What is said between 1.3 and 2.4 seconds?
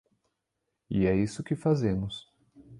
que fazemos.